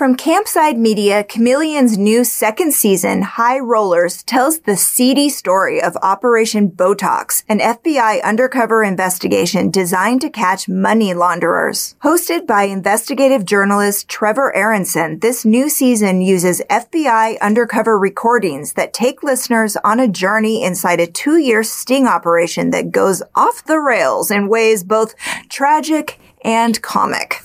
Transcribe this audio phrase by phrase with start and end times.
[0.00, 6.70] From Campside Media, Chameleon's new second season, High Rollers, tells the seedy story of Operation
[6.70, 11.96] Botox, an FBI undercover investigation designed to catch money launderers.
[12.02, 19.22] Hosted by investigative journalist Trevor Aaronson, this new season uses FBI undercover recordings that take
[19.22, 24.48] listeners on a journey inside a two-year sting operation that goes off the rails in
[24.48, 25.14] ways both
[25.50, 27.42] tragic and comic.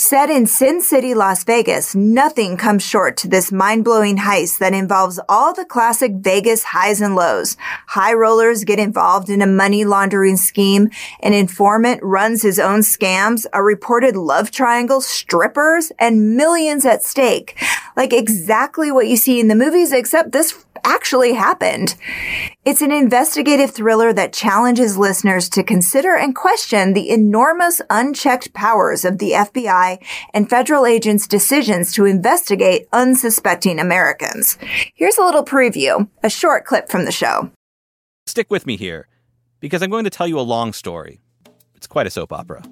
[0.00, 5.18] Set in Sin City, Las Vegas, nothing comes short to this mind-blowing heist that involves
[5.28, 7.56] all the classic Vegas highs and lows.
[7.88, 13.44] High rollers get involved in a money laundering scheme, an informant runs his own scams,
[13.52, 17.60] a reported love triangle, strippers, and millions at stake.
[17.98, 21.96] Like exactly what you see in the movies, except this actually happened.
[22.64, 29.04] It's an investigative thriller that challenges listeners to consider and question the enormous unchecked powers
[29.04, 29.98] of the FBI
[30.32, 34.58] and federal agents' decisions to investigate unsuspecting Americans.
[34.94, 37.50] Here's a little preview, a short clip from the show.
[38.28, 39.08] Stick with me here,
[39.58, 41.20] because I'm going to tell you a long story.
[41.74, 42.62] It's quite a soap opera.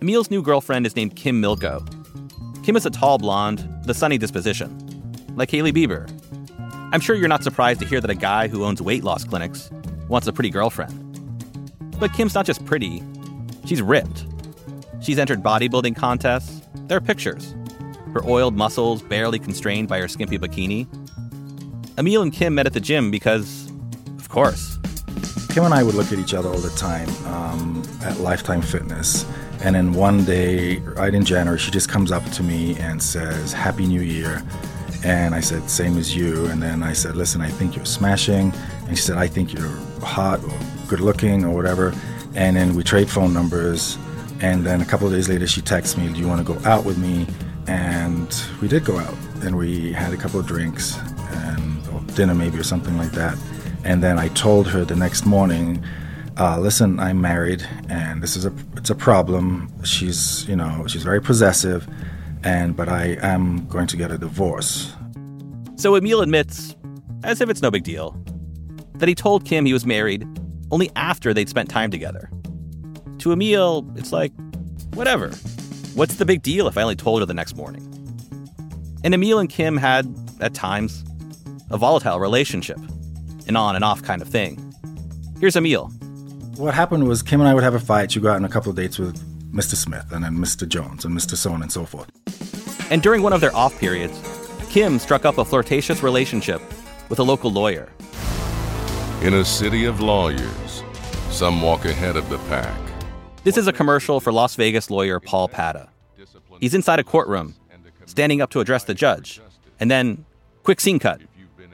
[0.00, 2.01] Emil's new girlfriend is named Kim Milko.
[2.62, 4.70] Kim is a tall blonde, the sunny disposition,
[5.36, 6.08] like Hailey Bieber,
[6.92, 9.70] I'm sure you're not surprised to hear that a guy who owns weight loss clinics
[10.08, 10.92] wants a pretty girlfriend.
[11.98, 13.02] But Kim's not just pretty,
[13.64, 14.26] she's ripped.
[15.00, 16.60] She's entered bodybuilding contests.
[16.88, 17.54] There are pictures.
[18.12, 20.86] Her oiled muscles barely constrained by her skimpy bikini.
[21.98, 23.72] Emil and Kim met at the gym because,
[24.18, 24.76] of course.
[25.48, 29.24] Kim and I would look at each other all the time um, at Lifetime Fitness.
[29.62, 33.52] And then one day, right in January, she just comes up to me and says,
[33.52, 34.42] Happy New Year.
[35.04, 36.46] And I said, same as you.
[36.46, 38.52] And then I said, listen, I think you're smashing.
[38.86, 41.92] And she said, I think you're hot or good looking or whatever.
[42.34, 43.98] And then we trade phone numbers.
[44.40, 46.58] And then a couple of days later, she texts me, do you want to go
[46.68, 47.26] out with me?
[47.66, 49.16] And we did go out.
[49.42, 50.98] And we had a couple of drinks
[51.30, 53.38] and or dinner maybe or something like that.
[53.84, 55.84] And then I told her the next morning,
[56.38, 59.72] uh, listen, I'm married, and this is a it's a problem.
[59.84, 61.86] She's you know she's very possessive,
[62.42, 64.92] and but I am going to get a divorce.
[65.76, 66.76] So Emil admits,
[67.24, 68.16] as if it's no big deal,
[68.94, 70.26] that he told Kim he was married
[70.70, 72.30] only after they'd spent time together.
[73.18, 74.32] To Emil, it's like,
[74.94, 75.30] whatever.
[75.94, 77.88] What's the big deal if I only told her the next morning?
[79.04, 80.06] And Emil and Kim had,
[80.40, 81.04] at times,
[81.70, 82.78] a volatile relationship,
[83.48, 84.72] an on and off kind of thing.
[85.40, 85.92] Here's Emil.
[86.56, 88.12] What happened was Kim and I would have a fight.
[88.12, 89.16] She'd go out on a couple of dates with
[89.52, 89.74] Mr.
[89.74, 90.68] Smith and then Mr.
[90.68, 91.34] Jones and Mr.
[91.34, 92.10] So on and so forth.
[92.90, 94.20] And during one of their off periods,
[94.68, 96.60] Kim struck up a flirtatious relationship
[97.08, 97.90] with a local lawyer.
[99.22, 100.82] In a city of lawyers,
[101.30, 102.78] some walk ahead of the pack.
[103.44, 105.88] This is a commercial for Las Vegas lawyer Paul Padda.
[106.60, 107.54] He's inside a courtroom,
[108.04, 109.40] standing up to address the judge.
[109.80, 110.26] And then,
[110.64, 111.22] quick scene cut.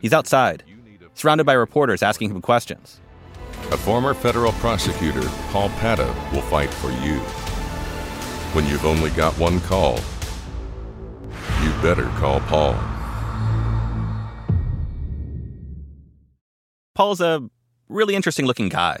[0.00, 0.64] He's outside,
[1.12, 3.01] surrounded by reporters asking him questions.
[3.70, 7.18] A former federal prosecutor, Paul Padda, will fight for you.
[8.54, 9.98] When you've only got one call,
[11.62, 12.76] you better call Paul.
[16.94, 17.48] Paul's a
[17.88, 19.00] really interesting looking guy.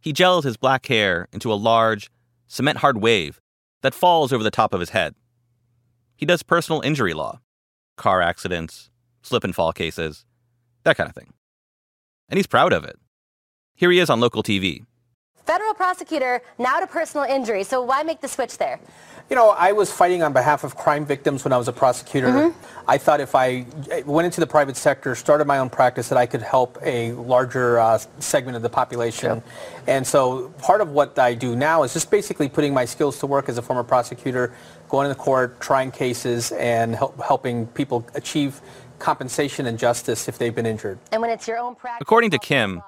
[0.00, 2.10] He gels his black hair into a large,
[2.46, 3.40] cement hard wave
[3.82, 5.14] that falls over the top of his head.
[6.16, 7.40] He does personal injury law,
[7.96, 8.90] car accidents,
[9.22, 10.24] slip and fall cases,
[10.84, 11.34] that kind of thing.
[12.28, 12.96] And he's proud of it.
[13.76, 14.84] Here he is on local TV.
[15.44, 17.64] Federal prosecutor, now to personal injury.
[17.64, 18.80] So why make the switch there?
[19.28, 22.28] You know, I was fighting on behalf of crime victims when I was a prosecutor.
[22.28, 22.84] Mm-hmm.
[22.88, 23.66] I thought if I
[24.04, 27.78] went into the private sector, started my own practice, that I could help a larger
[27.78, 29.42] uh, segment of the population.
[29.42, 29.42] Sure.
[29.86, 33.26] And so part of what I do now is just basically putting my skills to
[33.26, 34.54] work as a former prosecutor,
[34.88, 38.60] going to the court, trying cases, and help, helping people achieve
[38.98, 40.98] compensation and justice if they've been injured.
[41.12, 42.02] And when it's your own practice.
[42.02, 42.82] According to Kim,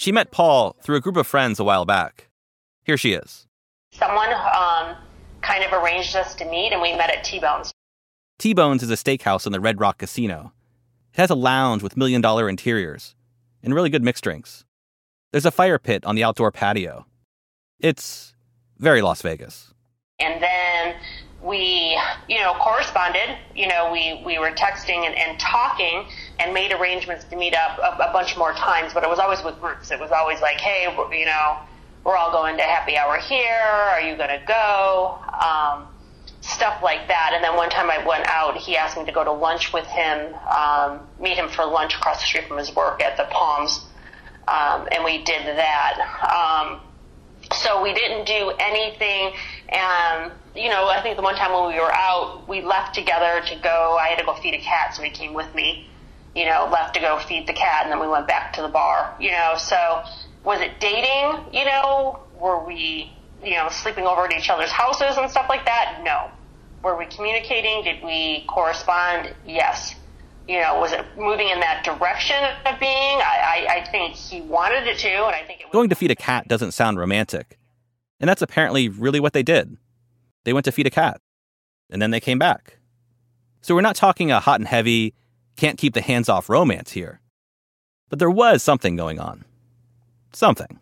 [0.00, 2.28] she met Paul through a group of friends a while back.
[2.84, 3.46] Here she is.
[3.92, 4.96] Someone um,
[5.42, 7.72] kind of arranged us to meet, and we met at T Bones.
[8.38, 10.52] T Bones is a steakhouse in the Red Rock Casino.
[11.12, 13.14] It has a lounge with million dollar interiors
[13.62, 14.64] and really good mixed drinks.
[15.32, 17.06] There's a fire pit on the outdoor patio.
[17.80, 18.34] It's
[18.78, 19.74] very Las Vegas.
[20.20, 20.94] And then
[21.42, 21.98] we,
[22.28, 23.36] you know, corresponded.
[23.54, 26.06] You know, we, we were texting and, and talking
[26.38, 29.42] and made arrangements to meet up a, a bunch more times, but it was always
[29.44, 29.90] with groups.
[29.90, 31.58] It was always like, hey, you know,
[32.04, 33.60] we're all going to happy hour here.
[33.60, 35.18] Are you going to go?
[35.32, 35.88] Um,
[36.40, 37.32] stuff like that.
[37.34, 39.86] And then one time I went out, he asked me to go to lunch with
[39.86, 43.84] him, um, meet him for lunch across the street from his work at the Palms.
[44.46, 45.98] Um, and we did that.
[46.24, 46.80] Um,
[47.52, 49.32] so we didn't do anything,
[49.72, 53.40] um, you know, I think the one time when we were out, we left together
[53.46, 53.96] to go.
[54.00, 55.86] I had to go feed a cat, so he came with me.
[56.34, 58.68] You know, left to go feed the cat, and then we went back to the
[58.68, 59.16] bar.
[59.20, 60.02] You know, so
[60.44, 61.52] was it dating?
[61.52, 63.12] You know, were we,
[63.44, 66.00] you know, sleeping over at each other's houses and stuff like that?
[66.04, 66.30] No.
[66.82, 67.82] Were we communicating?
[67.84, 69.34] Did we correspond?
[69.46, 69.94] Yes.
[70.46, 72.90] You know, was it moving in that direction of being?
[72.90, 75.72] I, I, I think he wanted it to, and I think it was.
[75.72, 77.58] Going to feed a cat doesn't sound romantic.
[78.20, 79.76] And that's apparently really what they did.
[80.48, 81.20] They went to feed a cat,
[81.90, 82.78] and then they came back.
[83.60, 85.12] So we're not talking a hot and heavy,
[85.58, 87.20] can't keep the hands off romance here.
[88.08, 89.44] But there was something going on.
[90.32, 90.80] Something.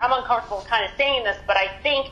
[0.00, 2.08] I'm uncomfortable kind of saying this, but I think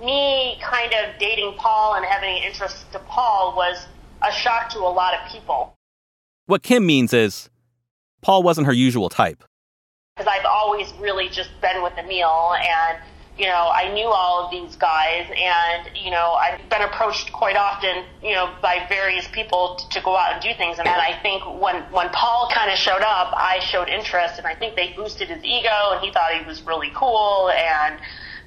[0.00, 3.88] me kind of dating Paul and having an interest to Paul was
[4.22, 5.74] a shock to a lot of people.
[6.46, 7.50] What Kim means is
[8.22, 9.42] Paul wasn't her usual type.
[10.14, 12.98] Because I've always really just been with Emil and
[13.40, 17.56] you know, I knew all of these guys and, you know, I've been approached quite
[17.56, 20.78] often, you know, by various people to, to go out and do things.
[20.78, 24.54] And I think when, when Paul kind of showed up, I showed interest and I
[24.54, 27.98] think they boosted his ego and he thought he was really cool and,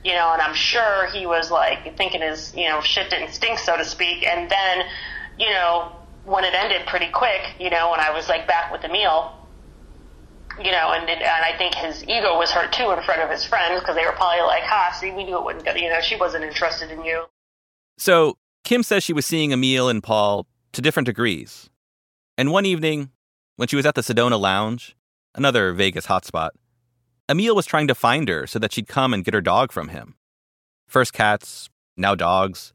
[0.04, 3.57] you know, and I'm sure he was like thinking his, you know, shit didn't stink,
[3.57, 4.28] so to speak.
[4.28, 4.86] And then,
[5.39, 5.92] you know,
[6.24, 9.31] when it ended pretty quick, you know, when I was like back with Emil,
[10.60, 13.46] you know, and and I think his ego was hurt too in front of his
[13.46, 16.02] friends because they were probably like, "Ha, see, we knew it wouldn't go." You know,
[16.02, 17.26] she wasn't interested in you.
[17.98, 21.70] So Kim says she was seeing Emil and Paul to different degrees.
[22.38, 23.12] And one evening,
[23.56, 24.96] when she was at the Sedona Lounge,
[25.36, 26.50] another Vegas hotspot,
[27.30, 29.90] Emil was trying to find her so that she'd come and get her dog from
[29.90, 30.16] him.
[30.88, 32.74] First cats, now dogs.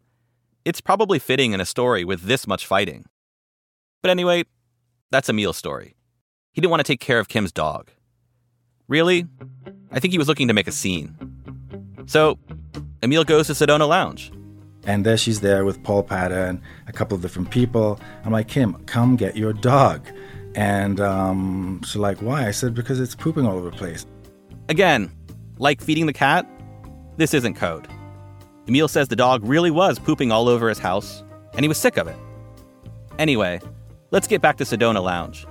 [0.64, 3.06] It's probably fitting in a story with this much fighting.
[4.02, 4.44] But anyway,
[5.10, 5.94] that's Emil's story.
[6.58, 7.88] He didn't want to take care of Kim's dog.
[8.88, 9.28] Really?
[9.92, 11.16] I think he was looking to make a scene.
[12.06, 12.36] So,
[13.00, 14.32] Emil goes to Sedona Lounge.
[14.84, 18.00] And there she's there with Paul Padda and a couple of different people.
[18.24, 20.04] I'm like, Kim, come get your dog.
[20.56, 22.48] And um, she's like, why?
[22.48, 24.04] I said, because it's pooping all over the place.
[24.68, 25.12] Again,
[25.58, 26.44] like feeding the cat,
[27.18, 27.86] this isn't code.
[28.66, 31.22] Emil says the dog really was pooping all over his house,
[31.52, 32.16] and he was sick of it.
[33.16, 33.60] Anyway,
[34.10, 35.46] let's get back to Sedona Lounge.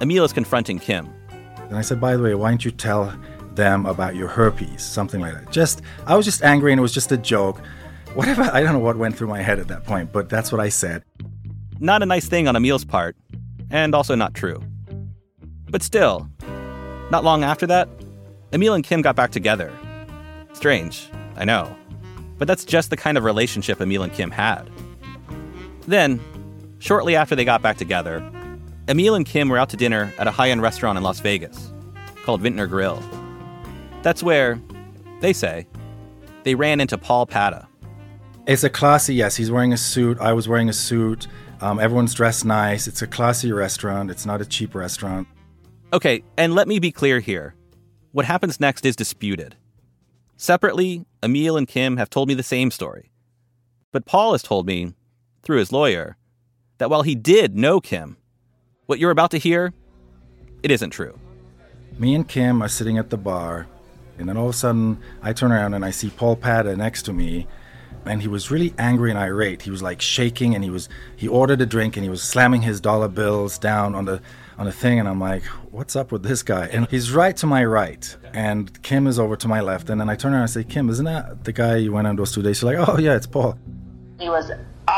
[0.00, 1.12] Emil is confronting Kim.
[1.58, 3.14] And I said, by the way, why don't you tell
[3.54, 4.82] them about your herpes?
[4.82, 5.52] Something like that.
[5.52, 7.60] Just, I was just angry and it was just a joke.
[8.14, 10.60] Whatever, I don't know what went through my head at that point, but that's what
[10.60, 11.04] I said.
[11.78, 13.16] Not a nice thing on Emil's part,
[13.70, 14.62] and also not true.
[15.68, 16.28] But still,
[17.10, 17.88] not long after that,
[18.52, 19.72] Emil and Kim got back together.
[20.54, 21.76] Strange, I know.
[22.38, 24.68] But that's just the kind of relationship Emil and Kim had.
[25.86, 26.20] Then,
[26.80, 28.28] shortly after they got back together,
[28.90, 31.72] Emil and Kim were out to dinner at a high end restaurant in Las Vegas
[32.24, 33.00] called Vintner Grill.
[34.02, 34.60] That's where,
[35.20, 35.68] they say,
[36.42, 37.68] they ran into Paul Padda.
[38.48, 39.36] It's a classy, yes.
[39.36, 40.18] He's wearing a suit.
[40.18, 41.28] I was wearing a suit.
[41.60, 42.88] Um, everyone's dressed nice.
[42.88, 44.10] It's a classy restaurant.
[44.10, 45.28] It's not a cheap restaurant.
[45.92, 47.54] Okay, and let me be clear here.
[48.10, 49.54] What happens next is disputed.
[50.36, 53.12] Separately, Emil and Kim have told me the same story.
[53.92, 54.94] But Paul has told me,
[55.44, 56.16] through his lawyer,
[56.78, 58.16] that while he did know Kim,
[58.90, 59.72] what you're about to hear,
[60.64, 61.16] it isn't true.
[61.96, 63.68] Me and Kim are sitting at the bar,
[64.18, 67.02] and then all of a sudden I turn around and I see Paul Padda next
[67.02, 67.46] to me,
[68.04, 69.62] and he was really angry and irate.
[69.62, 72.62] He was like shaking, and he was he ordered a drink, and he was slamming
[72.62, 74.20] his dollar bills down on the
[74.58, 76.66] on the thing, and I'm like, what's up with this guy?
[76.66, 80.10] And he's right to my right, and Kim is over to my left, and then
[80.10, 82.42] I turn around and say, Kim, isn't that the guy you went on those two
[82.42, 82.56] days?
[82.56, 83.56] She's like, oh yeah, it's Paul.
[84.18, 84.50] He was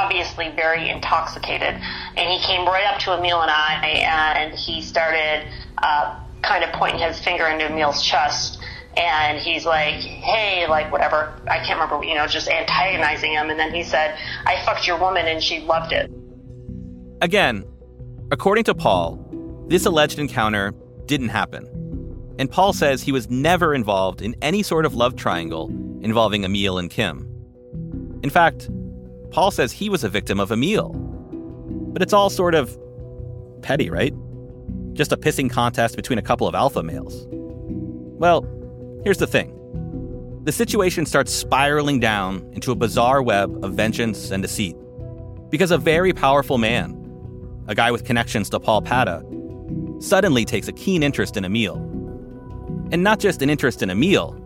[0.02, 1.75] obviously very intoxicated.
[2.16, 5.47] And he came right up to Emil and I, and he started
[5.78, 8.59] uh, kind of pointing his finger into Emil's chest.
[8.97, 11.32] And he's like, hey, like whatever.
[11.49, 13.49] I can't remember, you know, just antagonizing him.
[13.49, 16.11] And then he said, I fucked your woman and she loved it.
[17.23, 17.64] Again,
[18.30, 19.18] according to Paul,
[19.68, 20.75] this alleged encounter
[21.06, 21.68] didn't happen.
[22.38, 25.68] And Paul says he was never involved in any sort of love triangle
[26.02, 27.28] involving Emil and Kim.
[28.23, 28.68] In fact,
[29.32, 30.90] Paul says he was a victim of Emil.
[31.92, 32.78] But it's all sort of
[33.62, 34.14] petty, right?
[34.92, 37.26] Just a pissing contest between a couple of alpha males.
[37.30, 38.46] Well,
[39.04, 39.58] here's the thing
[40.44, 44.76] the situation starts spiraling down into a bizarre web of vengeance and deceit.
[45.50, 46.98] Because a very powerful man,
[47.68, 49.22] a guy with connections to Paul Padda,
[50.02, 51.76] suddenly takes a keen interest in Emil.
[52.90, 54.36] And not just an interest in Emil,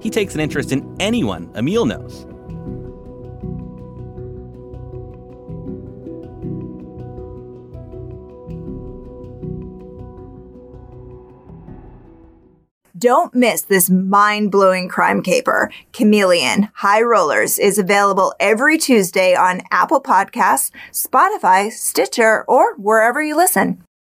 [0.00, 2.26] he takes an interest in anyone Emil knows.
[12.96, 15.70] Don't miss this mind-blowing crime caper.
[15.92, 23.36] Chameleon High Rollers is available every Tuesday on Apple Podcasts, Spotify, Stitcher, or wherever you
[23.36, 23.82] listen.